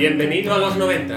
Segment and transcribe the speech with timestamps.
[0.00, 1.14] Bienvenido a los 90.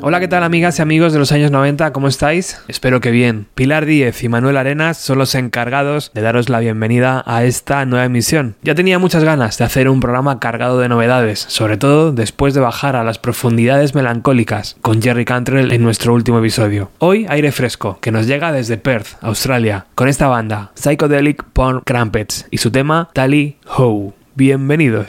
[0.00, 1.92] Hola, ¿qué tal amigas y amigos de los años 90?
[1.92, 2.62] ¿Cómo estáis?
[2.66, 3.46] Espero que bien.
[3.54, 8.06] Pilar Díez y Manuel Arenas son los encargados de daros la bienvenida a esta nueva
[8.06, 8.56] emisión.
[8.62, 12.60] Ya tenía muchas ganas de hacer un programa cargado de novedades, sobre todo después de
[12.60, 16.90] bajar a las profundidades melancólicas con Jerry Cantrell en nuestro último episodio.
[17.00, 22.46] Hoy aire fresco, que nos llega desde Perth, Australia, con esta banda, Psychedelic Porn Crampets,
[22.50, 24.14] y su tema Tally Ho.
[24.34, 25.08] Bienvenidos.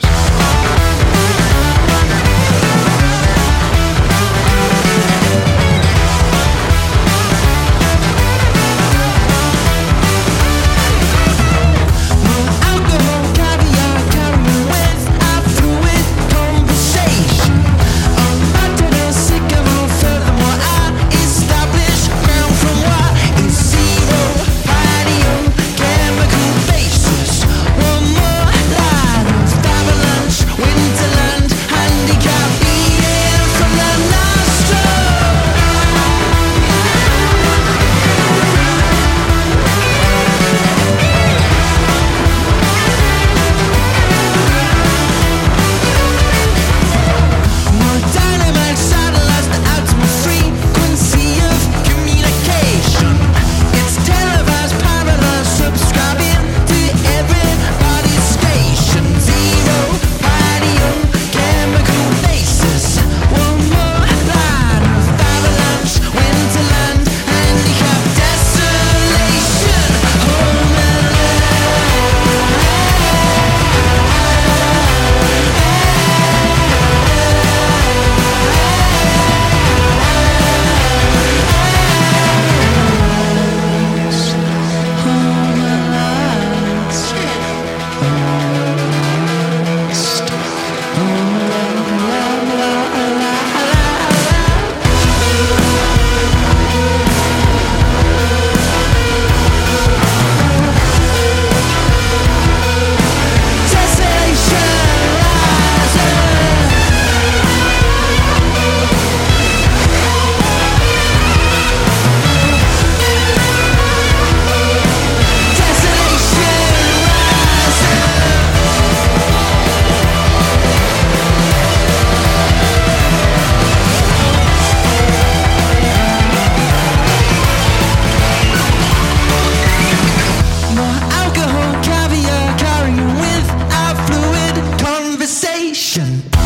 [131.40, 136.39] alcohol, caviar, carrying with a fluid conversation.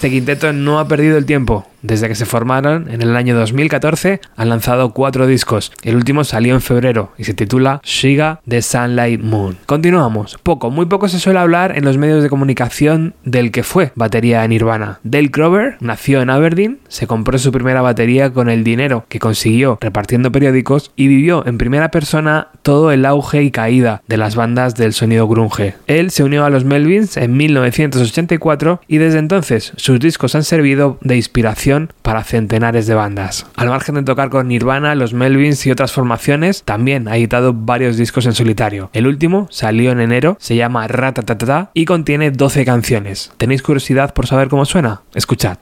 [0.00, 1.66] Este quinteto no ha perdido el tiempo.
[1.82, 5.72] Desde que se formaron en el año 2014 han lanzado cuatro discos.
[5.82, 9.56] El último salió en febrero y se titula Shiga The Sunlight Moon.
[9.66, 10.38] Continuamos.
[10.42, 14.44] Poco, muy poco se suele hablar en los medios de comunicación del que fue batería
[14.44, 15.00] en Nirvana.
[15.04, 19.78] Dale Crover nació en Aberdeen, se compró su primera batería con el dinero que consiguió
[19.80, 24.74] repartiendo periódicos y vivió en primera persona todo el auge y caída de las bandas
[24.74, 25.74] del sonido grunge.
[25.86, 30.98] Él se unió a los Melvins en 1984 y desde entonces sus discos han servido
[31.00, 31.69] de inspiración
[32.02, 33.46] para centenares de bandas.
[33.56, 37.96] Al margen de tocar con Nirvana, los Melvins y otras formaciones, también ha editado varios
[37.96, 38.90] discos en solitario.
[38.92, 43.32] El último salió en enero, se llama Ratatatata y contiene 12 canciones.
[43.36, 45.02] ¿Tenéis curiosidad por saber cómo suena?
[45.14, 45.58] Escuchad.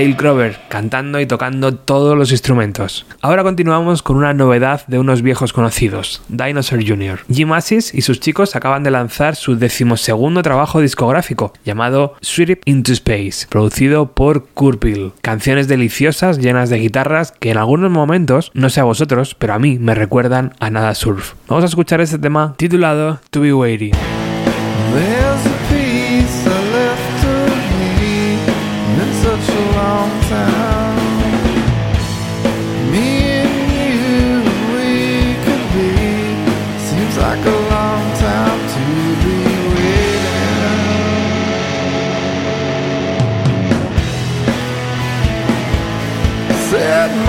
[0.00, 3.04] Dale Crover cantando y tocando todos los instrumentos.
[3.20, 7.20] Ahora continuamos con una novedad de unos viejos conocidos, Dinosaur Jr.
[7.30, 12.92] Jim Assis y sus chicos acaban de lanzar su decimosegundo trabajo discográfico llamado Sweep into
[12.92, 15.12] Space, producido por Kurpil.
[15.20, 19.58] Canciones deliciosas llenas de guitarras que en algunos momentos, no sé a vosotros, pero a
[19.58, 21.34] mí me recuerdan a Nada Surf.
[21.46, 23.92] Vamos a escuchar este tema titulado To Be Waiting.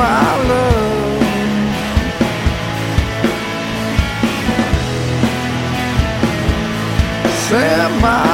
[0.02, 1.22] my love.
[7.48, 8.31] Send my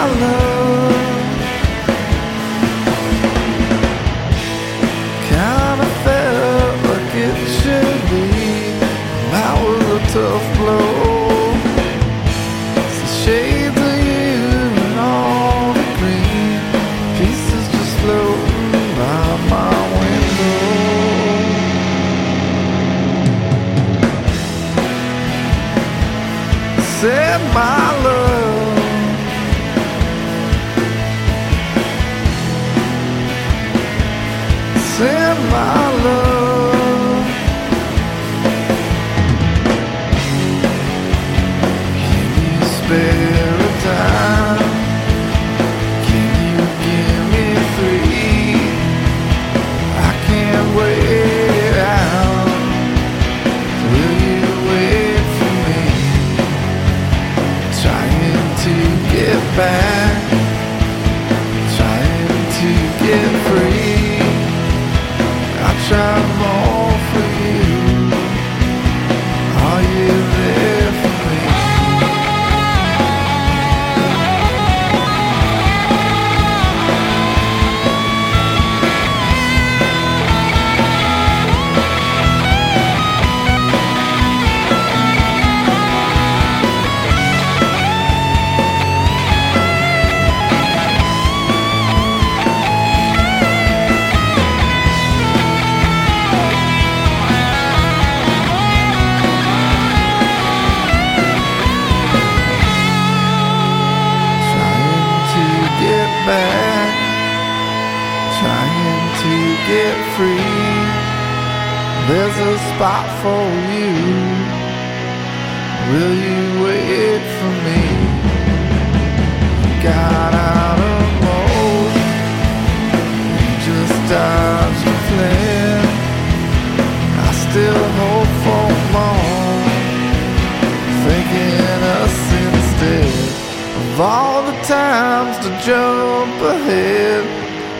[133.97, 137.23] Of all the times to jump ahead,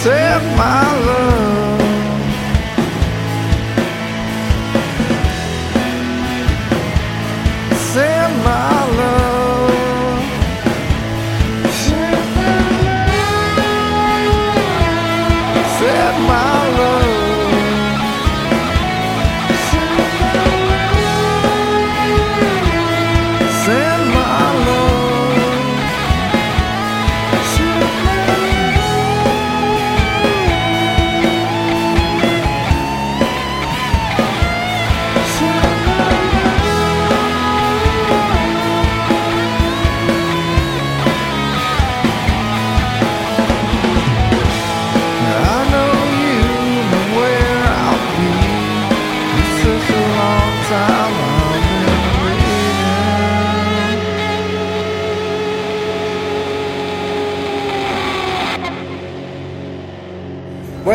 [0.02, 1.67] Save my love.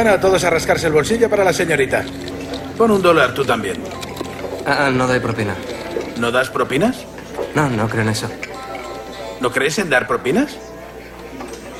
[0.02, 2.04] Bueno, todos a rascarse el bolsillo para la señorita.
[2.76, 3.76] Pon un dólar tú también.
[4.66, 5.54] Ah, no doy propina.
[6.16, 7.06] ¿No das propinas?
[7.54, 8.28] No, no creo en eso.
[9.40, 10.56] ¿No crees en dar propinas?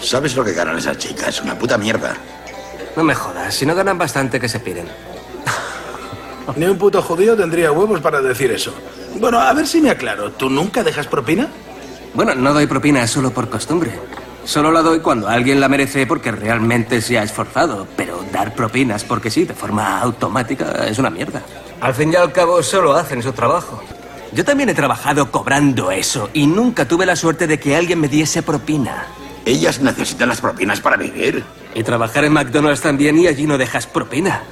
[0.01, 1.31] ¿Sabes lo que ganan esas chicas?
[1.31, 2.15] Es una puta mierda.
[2.95, 4.87] No me jodas, si no ganan bastante, que se piden.
[6.55, 8.73] Ni un puto judío tendría huevos para decir eso.
[9.17, 10.31] Bueno, a ver si me aclaro.
[10.31, 11.49] ¿Tú nunca dejas propina?
[12.15, 13.99] Bueno, no doy propina solo por costumbre.
[14.45, 19.05] Solo la doy cuando alguien la merece porque realmente se ha esforzado, pero dar propinas
[19.05, 21.43] porque sí, de forma automática, es una mierda.
[21.81, 23.83] Al fin y al cabo, solo hacen su trabajo.
[24.33, 28.09] Yo también he trabajado cobrando eso y nunca tuve la suerte de que alguien me
[28.09, 29.07] diese propina.
[29.45, 31.45] Ellas necesitan las propinas para vivir.
[31.75, 34.43] Y trabajar en McDonald's también y allí no dejas propina.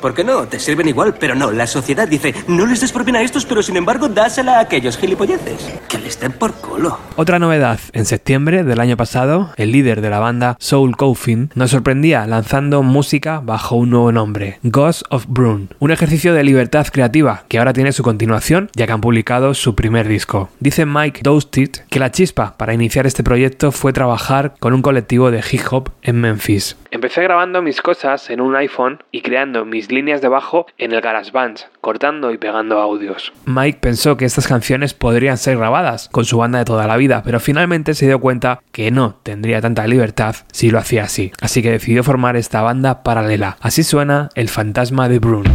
[0.00, 0.48] ¿Por qué no?
[0.48, 1.50] Te sirven igual, pero no.
[1.50, 5.68] La sociedad dice, no les des a estos, pero sin embargo dásela a aquellos gilipolleces.
[5.88, 6.98] Que les den por culo.
[7.16, 11.70] Otra novedad, en septiembre del año pasado, el líder de la banda Soul Coffin nos
[11.70, 17.44] sorprendía lanzando música bajo un nuevo nombre, Ghost of Brune, un ejercicio de libertad creativa
[17.48, 20.48] que ahora tiene su continuación ya que han publicado su primer disco.
[20.60, 25.30] Dice Mike Dostit que la chispa para iniciar este proyecto fue trabajar con un colectivo
[25.30, 26.76] de hip hop en Memphis.
[26.92, 31.00] Empecé grabando mis cosas en un iPhone y creando mis líneas de bajo en el
[31.00, 33.32] GarageBand, cortando y pegando audios.
[33.46, 37.22] Mike pensó que estas canciones podrían ser grabadas con su banda de toda la vida,
[37.24, 41.62] pero finalmente se dio cuenta que no tendría tanta libertad si lo hacía así, así
[41.62, 43.56] que decidió formar esta banda paralela.
[43.60, 45.50] Así suena El fantasma de Brune.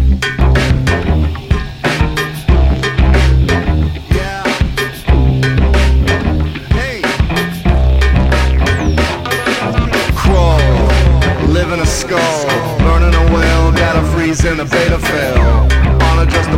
[14.55, 15.67] In a beta fail.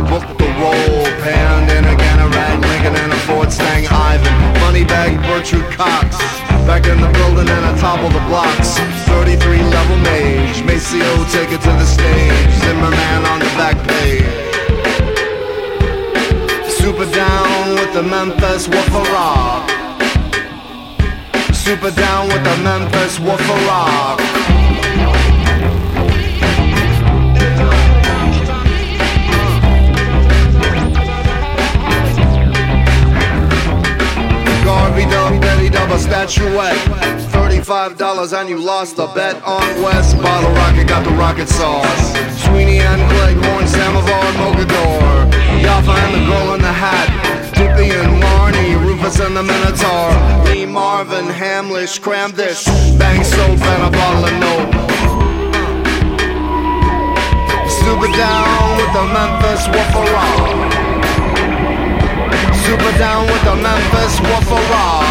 [0.08, 1.04] Book the role.
[1.20, 4.32] Panned in again, a rag Lincoln and a Ford Stang Ivan.
[4.62, 6.16] Moneybag Bertrude Cox.
[6.64, 8.78] Back in the building and I topple the blocks.
[9.10, 10.62] 33 level mage.
[10.64, 12.50] Maceo take it to the stage.
[12.62, 14.24] Zimmerman on the back page.
[16.80, 19.04] Super down with the Memphis Woofer.
[21.52, 24.47] Super down with the Memphis Woofer
[35.88, 36.76] Dub, a statuette.
[37.32, 40.16] $35 and you lost a bet on West.
[40.18, 42.12] Bottle Rocket got the rocket sauce.
[42.44, 45.30] Sweeney and Cleghorn, Samovar, Mogador.
[45.64, 47.08] Yaffa and the girl in the hat.
[47.54, 50.12] Dippy and Marnie, Rufus and the Minotaur.
[50.44, 52.64] Lee Marvin, Hamlish, Cram this.
[52.98, 54.72] Bang soap and a bottle of note.
[57.80, 60.06] Super down with the Memphis Woofer
[62.64, 65.07] Super down with the Memphis Woofer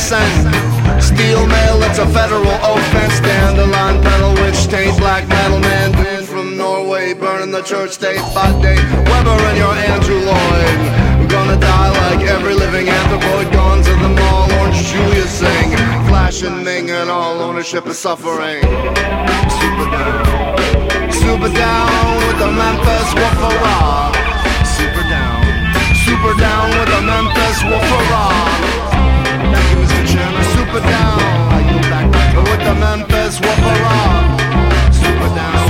[0.00, 1.02] foment.
[1.02, 3.20] Steel mail, it's a federal offense.
[3.20, 5.90] Dandelion pedal, witch taint, black metal man.
[6.26, 8.76] From Norway, burning the church state by day.
[9.08, 11.28] Weber and your Andrew Lloyd.
[11.28, 13.52] Gonna die like every living anthropoid.
[13.52, 15.70] Gone to the mall, Orange Julia sing.
[16.08, 18.62] Flash and Ming and all ownership is suffering.
[18.62, 21.12] Super down.
[21.12, 24.14] Super down with the Memphis Woofer Rock.
[24.64, 25.42] Super down.
[26.06, 28.99] Super down with the Memphis Woofer Rock.
[30.72, 31.18] Super down.
[32.44, 34.40] With the Memphis Woofer Rock.
[34.92, 35.69] Super down.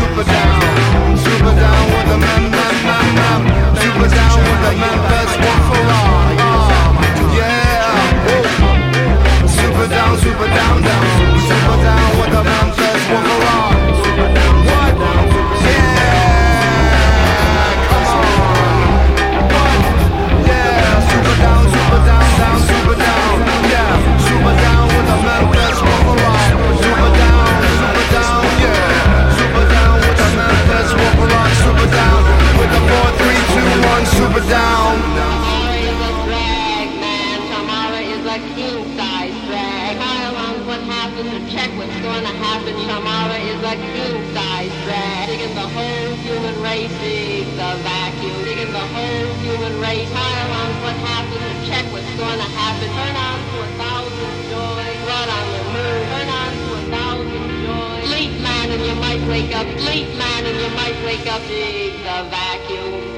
[58.81, 59.67] And you might wake up.
[59.79, 61.41] Sleep, man, and you might wake up.
[61.49, 63.11] Dig the vacuum.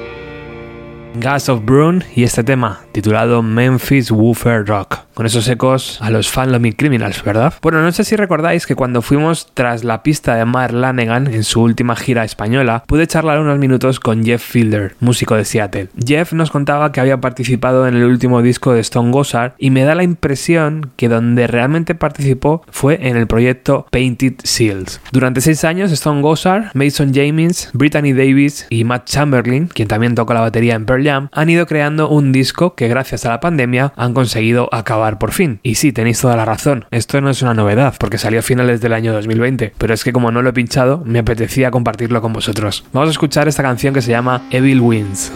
[1.21, 5.07] Gas of Brune y este tema titulado Memphis Woofer Rock.
[5.14, 7.52] Con esos ecos a los Fanlomy Criminals, ¿verdad?
[7.61, 11.45] Bueno, no sé si recordáis que cuando fuimos tras la pista de Mark Lanegan en
[11.45, 15.88] su última gira española, pude charlar unos minutos con Jeff Fielder, músico de Seattle.
[16.02, 19.85] Jeff nos contaba que había participado en el último disco de Stone Gossard y me
[19.85, 25.00] da la impresión que donde realmente participó fue en el proyecto Painted Seals.
[25.12, 30.33] Durante seis años, Stone Gossard, Mason James, Brittany Davis y Matt Chamberlain, quien también tocó
[30.33, 33.92] la batería en Pearl Jam, han ido creando un disco que gracias a la pandemia
[33.97, 35.61] han conseguido acabar por fin.
[35.62, 38.81] Y sí, tenéis toda la razón, esto no es una novedad, porque salió a finales
[38.81, 42.33] del año 2020, pero es que como no lo he pinchado, me apetecía compartirlo con
[42.33, 42.85] vosotros.
[42.92, 45.33] Vamos a escuchar esta canción que se llama Evil Winds.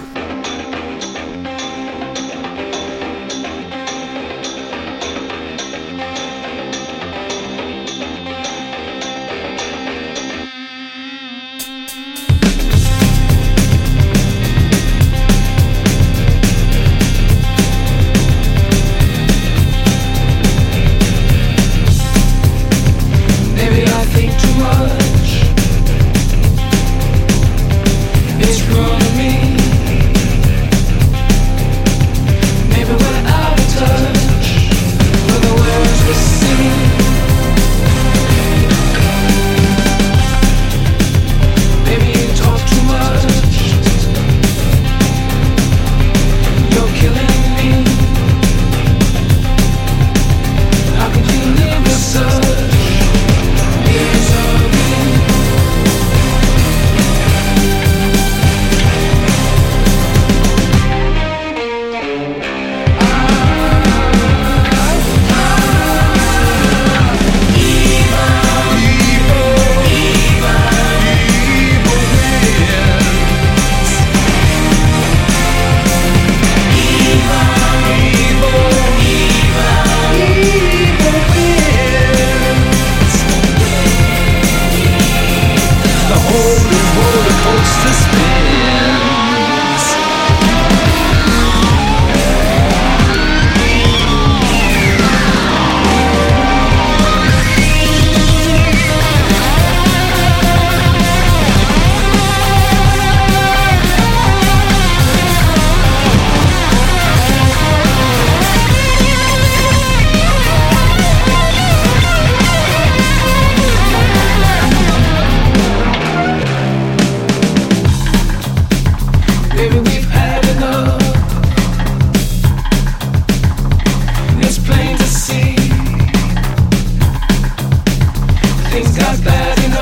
[128.82, 129.75] things got bad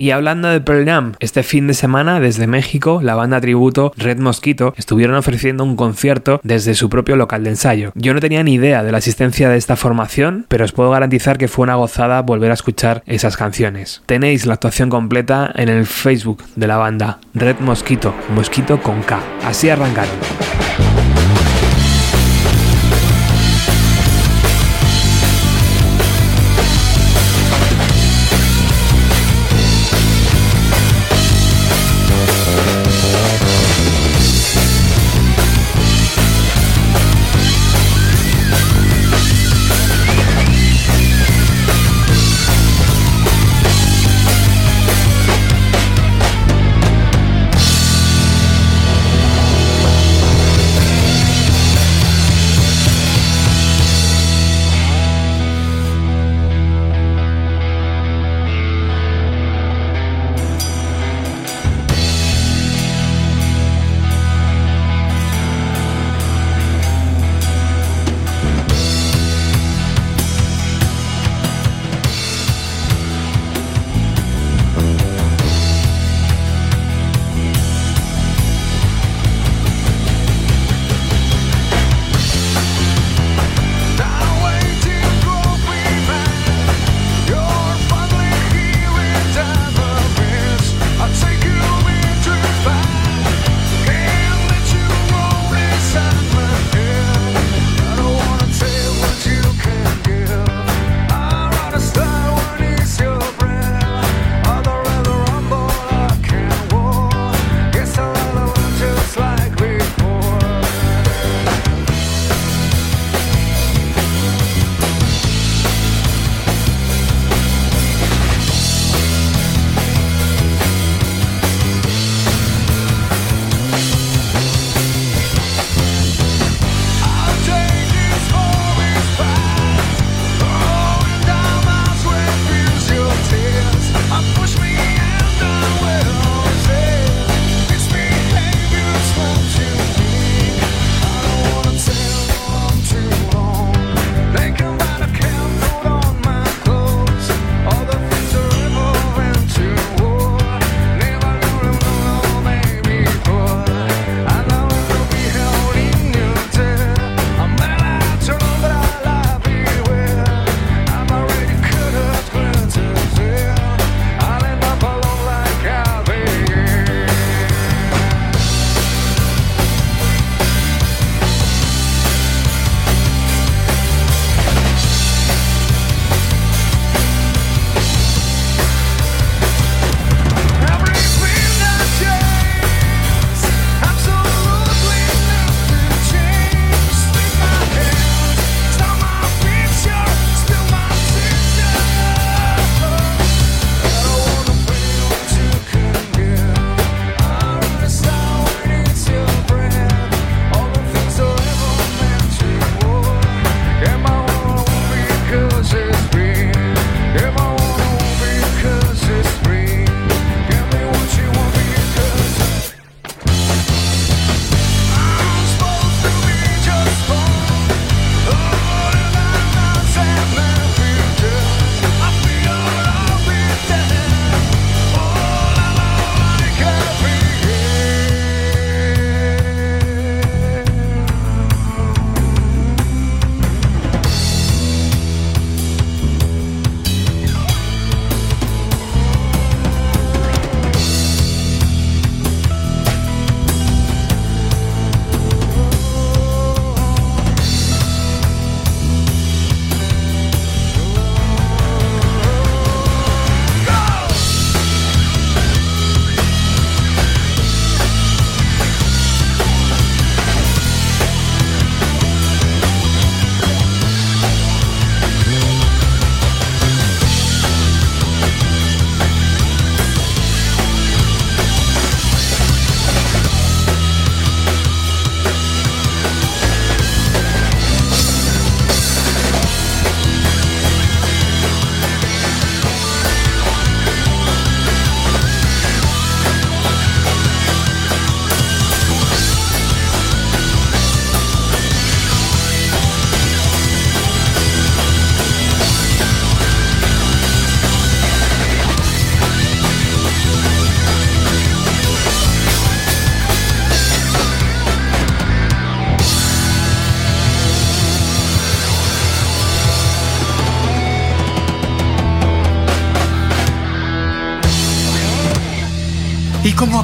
[0.00, 4.20] Y hablando de Pearl Jam, este fin de semana desde México, la banda tributo Red
[4.20, 7.90] Mosquito estuvieron ofreciendo un concierto desde su propio local de ensayo.
[7.96, 11.36] Yo no tenía ni idea de la existencia de esta formación, pero os puedo garantizar
[11.36, 14.00] que fue una gozada volver a escuchar esas canciones.
[14.06, 19.18] Tenéis la actuación completa en el Facebook de la banda Red Mosquito, Mosquito con K.
[19.44, 20.14] Así arrancaron.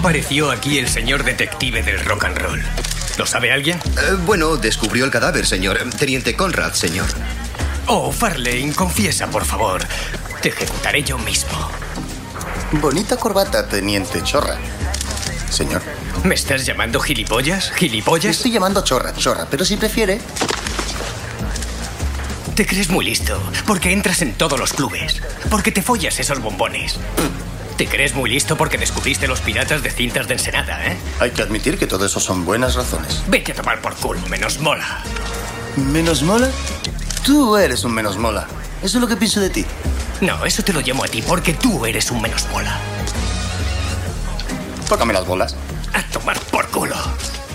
[0.05, 2.62] Apareció aquí el señor detective del rock and roll?
[3.17, 3.79] ¿Lo sabe alguien?
[3.79, 5.79] Eh, bueno, descubrió el cadáver, señor.
[5.99, 7.07] Teniente Conrad, señor.
[7.87, 9.81] Oh, Farlane, confiesa, por favor.
[10.43, 11.71] Te ejecutaré yo mismo.
[12.73, 14.59] Bonita corbata, teniente Chorra.
[15.49, 15.81] Señor.
[16.23, 17.71] ¿Me estás llamando gilipollas?
[17.71, 18.37] ¿Gilipollas?
[18.37, 20.21] Estoy llamando Chorra, Chorra, pero si prefiere.
[22.55, 26.99] Te crees muy listo, porque entras en todos los clubes, porque te follas esos bombones.
[27.77, 30.97] Te crees muy listo porque descubriste los piratas de cintas de Ensenada, ¿eh?
[31.19, 33.23] Hay que admitir que todo eso son buenas razones.
[33.27, 35.03] Vete a tomar por culo, menos mola.
[35.77, 36.49] ¿Menos mola?
[37.25, 38.47] Tú eres un menos mola.
[38.81, 39.67] Eso es lo que pienso de ti.
[40.21, 42.79] No, eso te lo llamo a ti porque tú eres un menos mola.
[44.89, 45.57] Tócame las bolas.
[45.93, 46.39] A tomar.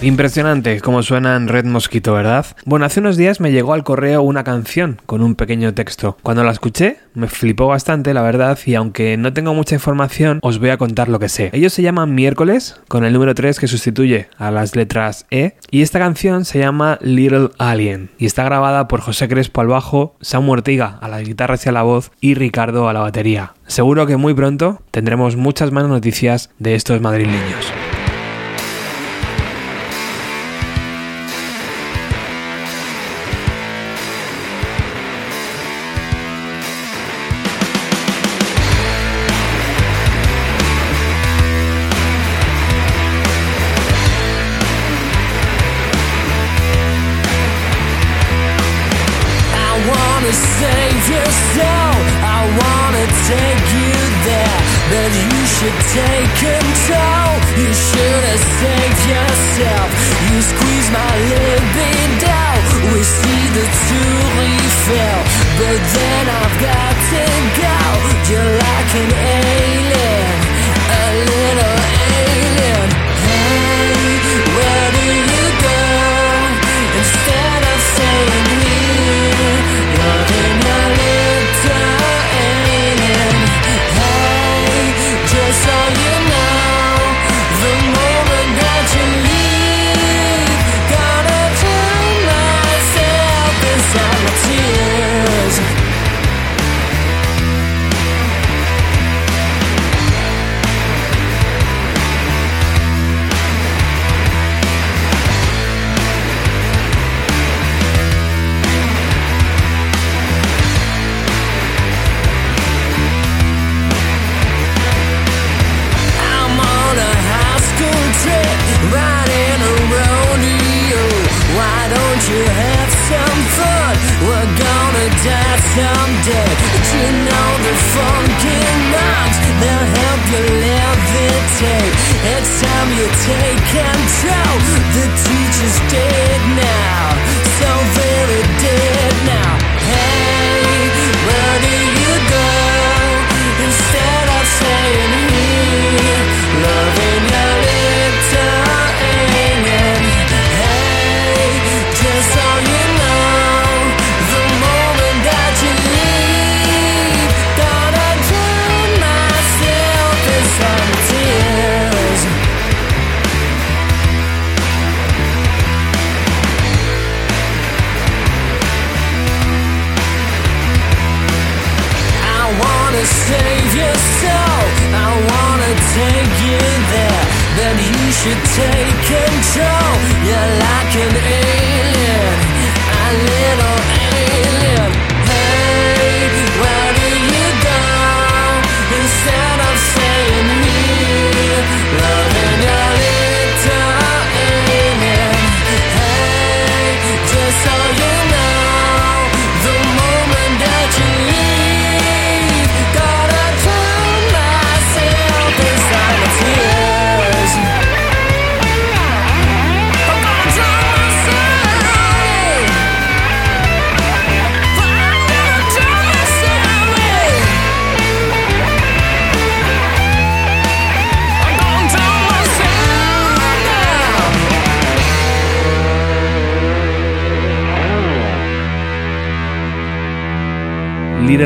[0.02, 2.46] Impresionante como suena en Red Mosquito, ¿verdad?
[2.64, 6.18] Bueno, hace unos días me llegó al correo una canción con un pequeño texto.
[6.24, 10.58] Cuando la escuché, me flipó bastante, la verdad, y aunque no tengo mucha información, os
[10.58, 11.50] voy a contar lo que sé.
[11.52, 15.82] Ellos se llaman Miércoles, con el número 3 que sustituye a las letras E, y
[15.82, 20.54] esta canción se llama Little Alien, y está grabada por José Crespo al bajo, Samu
[20.54, 23.54] Ortiga a las guitarras y a la voz, y Ricardo a la batería.
[23.68, 27.74] Seguro que muy pronto tendremos muchas más noticias de estos madrileños.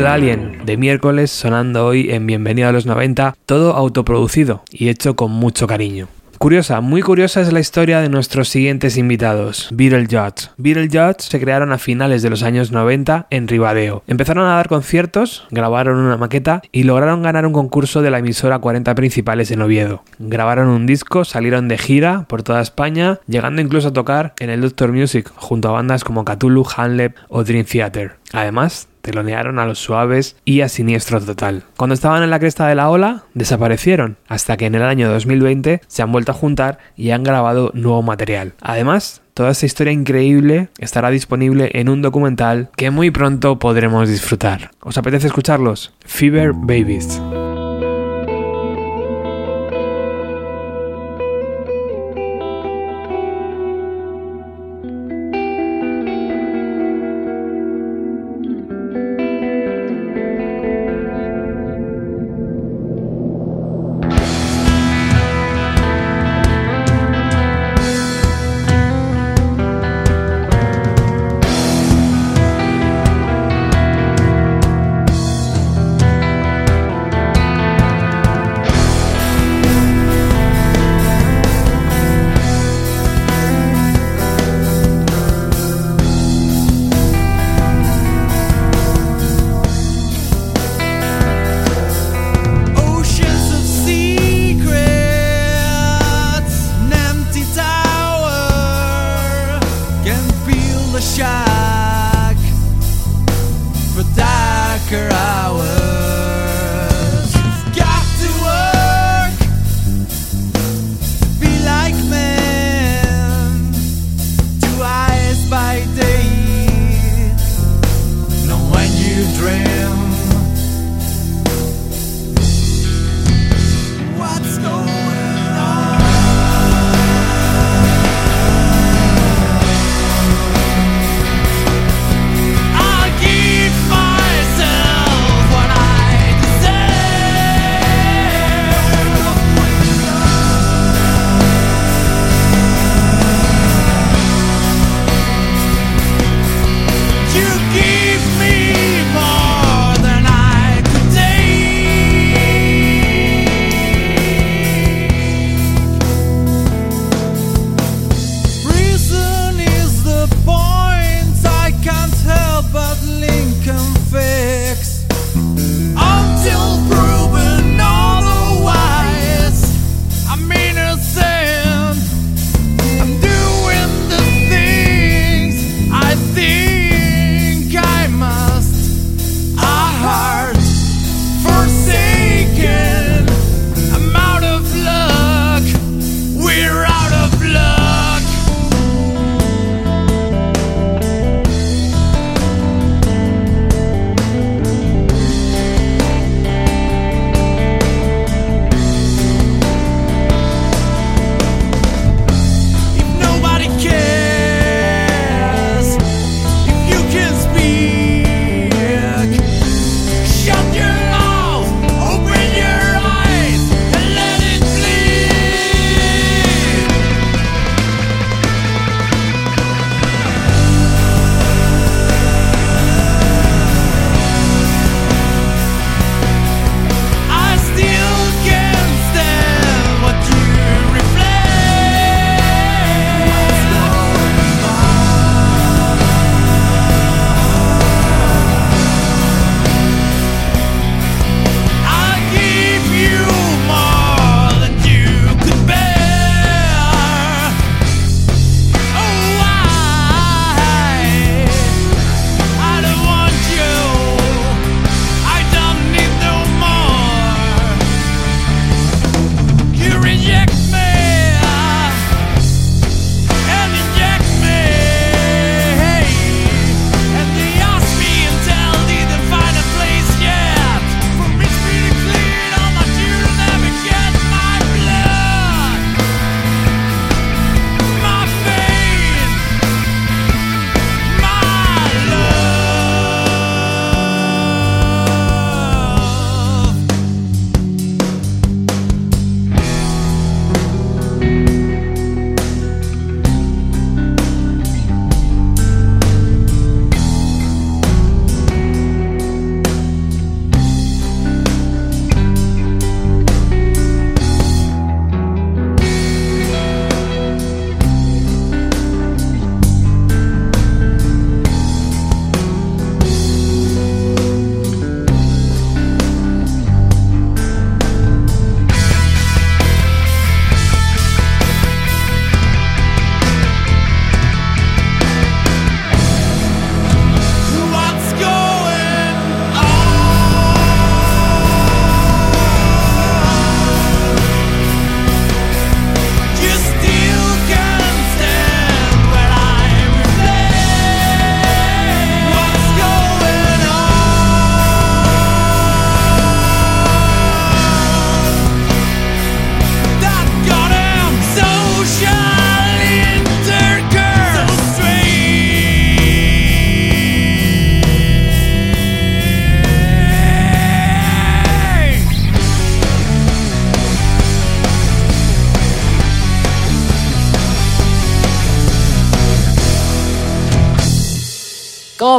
[0.05, 5.31] Alien de miércoles sonando hoy en Bienvenido a los 90, todo autoproducido y hecho con
[5.31, 6.07] mucho cariño.
[6.39, 10.49] Curiosa, muy curiosa es la historia de nuestros siguientes invitados, Beetlejuice.
[10.57, 14.03] Beetlejuice se crearon a finales de los años 90 en Ribadeo.
[14.07, 18.59] Empezaron a dar conciertos, grabaron una maqueta y lograron ganar un concurso de la emisora
[18.59, 20.03] 40 principales en Oviedo.
[20.19, 24.61] Grabaron un disco, salieron de gira por toda España, llegando incluso a tocar en el
[24.61, 28.17] Doctor Music junto a bandas como Cthulhu, Hanlep o Dream Theater.
[28.33, 31.65] Además, telonearon a los suaves y a siniestro total.
[31.77, 35.81] Cuando estaban en la cresta de la ola, desaparecieron, hasta que en el año 2020
[35.85, 38.53] se han vuelto a juntar y han grabado nuevo material.
[38.61, 44.71] Además, toda esta historia increíble estará disponible en un documental que muy pronto podremos disfrutar.
[44.79, 45.93] ¿Os apetece escucharlos?
[46.05, 47.21] Fever Babies.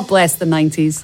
[0.02, 1.02] 90s.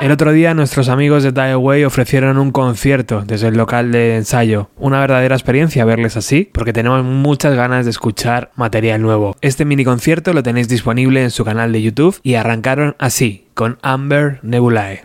[0.00, 4.16] El otro día nuestros amigos de Die Away ofrecieron un concierto desde el local de
[4.16, 4.70] ensayo.
[4.76, 9.36] Una verdadera experiencia verles así, porque tenemos muchas ganas de escuchar material nuevo.
[9.40, 13.78] Este mini concierto lo tenéis disponible en su canal de YouTube y arrancaron así, con
[13.82, 15.00] Amber Nebulae.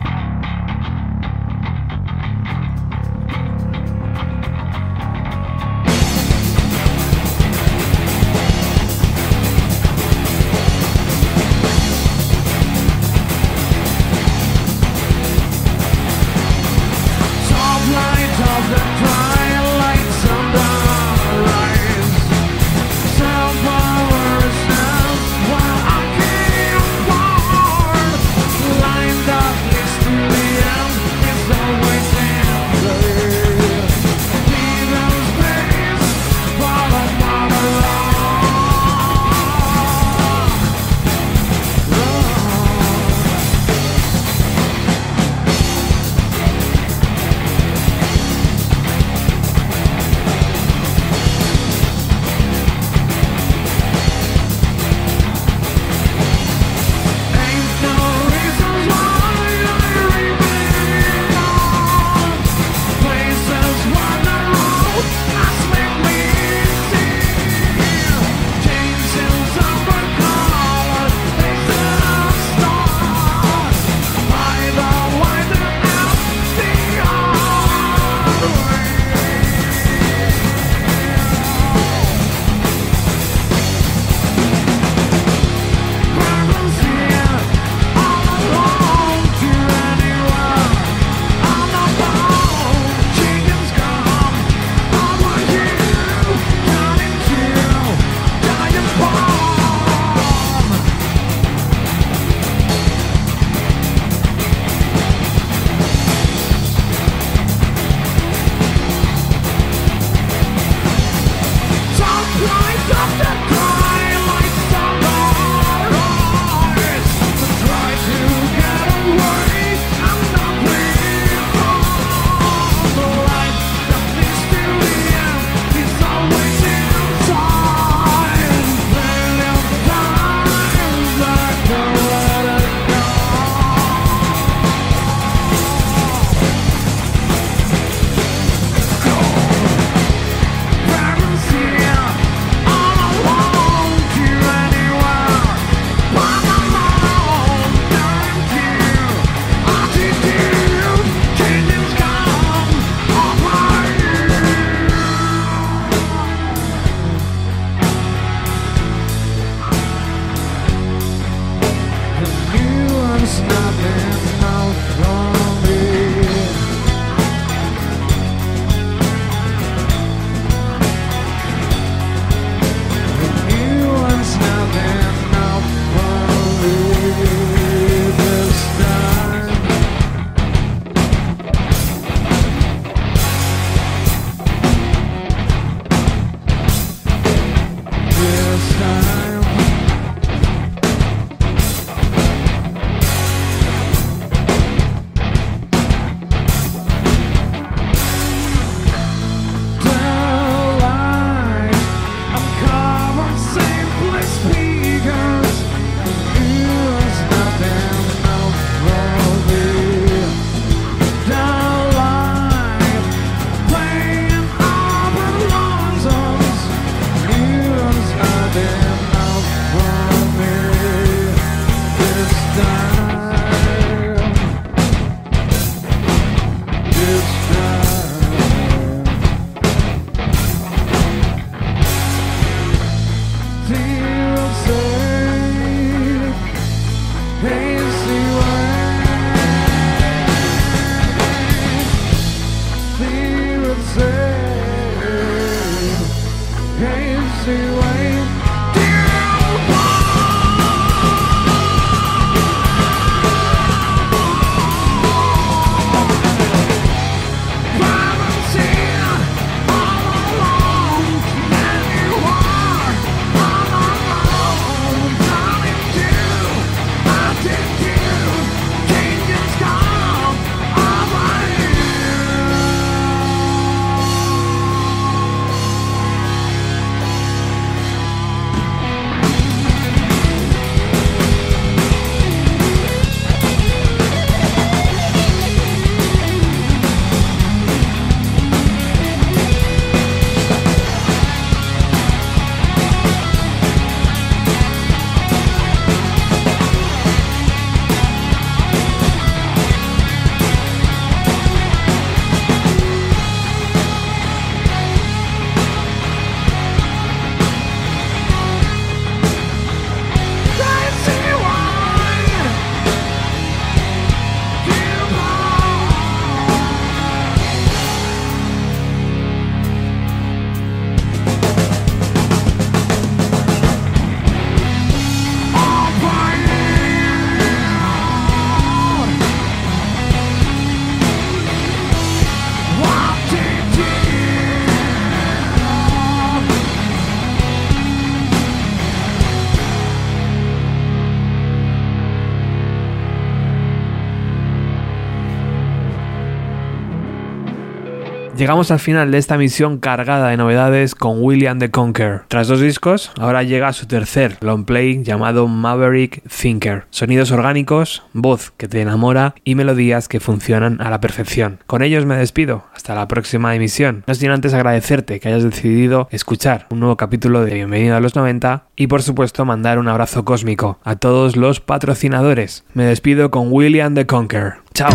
[348.42, 352.24] Llegamos al final de esta misión cargada de novedades con William the Conqueror.
[352.26, 356.86] Tras dos discos, ahora llega su tercer long play llamado Maverick Thinker.
[356.90, 361.60] Sonidos orgánicos, voz que te enamora y melodías que funcionan a la perfección.
[361.68, 362.64] Con ellos me despido.
[362.74, 364.02] Hasta la próxima emisión.
[364.08, 368.16] No sin antes agradecerte que hayas decidido escuchar un nuevo capítulo de Bienvenido a los
[368.16, 372.64] 90 y por supuesto mandar un abrazo cósmico a todos los patrocinadores.
[372.74, 374.64] Me despido con William the Conqueror.
[374.74, 374.90] Chao.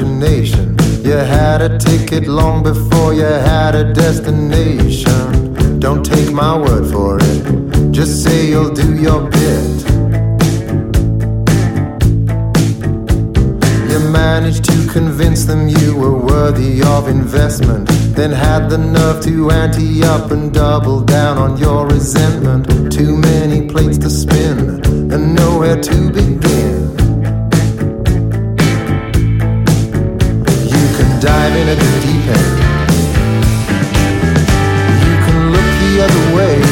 [0.00, 0.76] Imagination.
[1.04, 5.78] You had a ticket long before you had a destination.
[5.78, 9.84] Don't take my word for it, just say you'll do your bit.
[13.90, 17.88] You managed to convince them you were worthy of investment.
[18.14, 22.92] Then had the nerve to ante up and double down on your resentment.
[22.92, 24.58] Too many plates to spin
[25.12, 26.79] and nowhere to begin.
[31.20, 32.58] Dive in at the deep end.
[35.04, 36.69] You can look the other way.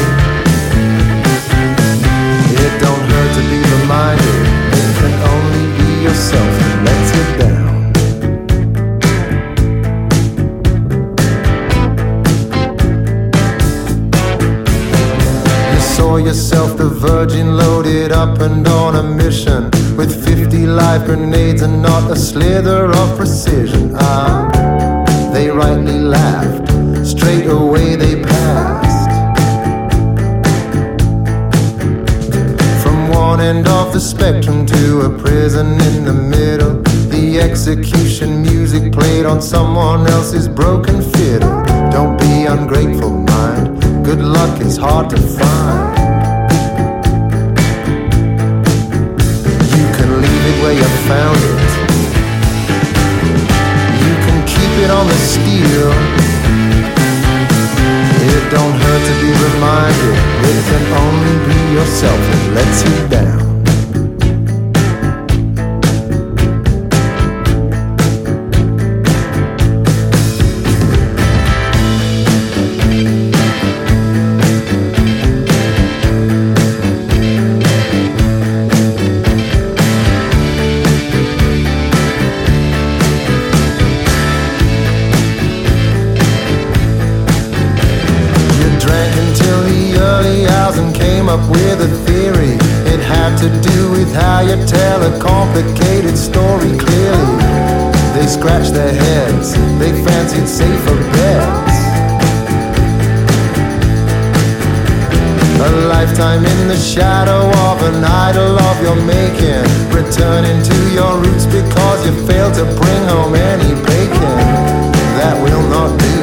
[17.89, 19.63] Up and on a mission
[19.97, 23.93] with 50 live grenades and not a slither of precision.
[23.95, 24.47] Ah,
[25.33, 26.67] they rightly laughed,
[27.03, 29.09] straight away they passed.
[32.83, 38.93] From one end of the spectrum to a prison in the middle, the execution music
[38.93, 41.63] played on someone else's broken fiddle.
[41.89, 43.81] Don't be ungrateful, mind.
[44.05, 45.88] Good luck is hard to find.
[50.69, 51.71] Where you found it.
[54.05, 55.89] You can keep it on the steel.
[58.29, 60.17] It don't hurt to be reminded.
[60.51, 63.48] It can only be yourself that lets you down.
[107.19, 109.65] Shadow of an idol of your making.
[109.91, 114.37] Returning to your roots because you failed to bring home any bacon.
[115.19, 116.15] That will not do.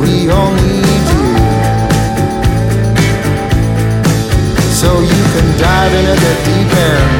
[0.00, 1.28] We all need you.
[4.80, 7.12] so you can dive in at the deep end.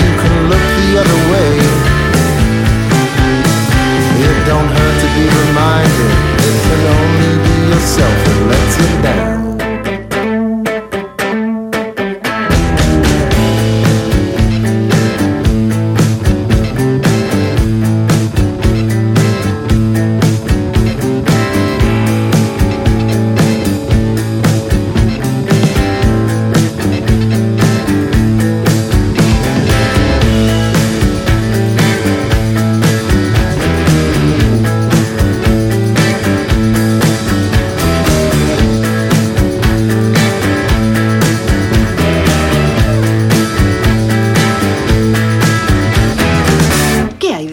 [0.00, 1.52] You can look the other way.
[4.28, 6.12] It don't hurt to be reminded.
[6.48, 9.41] It can only be yourself that lets you down.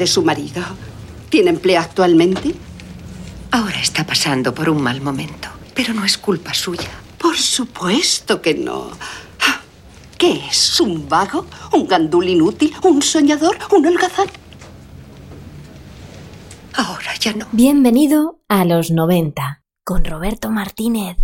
[0.09, 0.63] Su marido?
[1.29, 2.55] ¿Tiene empleo actualmente?
[3.51, 6.89] Ahora está pasando por un mal momento, pero no es culpa suya.
[7.17, 8.91] Por supuesto que no.
[10.17, 10.79] ¿Qué es?
[10.81, 11.45] ¿Un vago?
[11.71, 12.73] ¿Un gandul inútil?
[12.83, 13.57] ¿Un soñador?
[13.71, 14.27] ¿Un holgazán?
[16.73, 17.47] Ahora ya no.
[17.53, 21.15] Bienvenido a los 90 con Roberto Martínez.